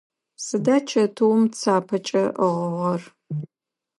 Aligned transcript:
Сыда 0.45 0.75
чэтыум 0.89 1.41
цапэкӏэ 1.57 2.23
ыӏыгъыгъэр? 2.47 3.01